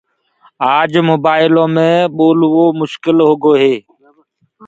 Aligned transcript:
آج 0.75 0.91
موبآئلو 1.09 1.63
مي 1.75 1.89
ٻولوو 2.15 2.49
ڀوت 2.67 2.73
مشڪل 2.81 3.17
هوگو 3.27 3.51
هي 3.61 3.73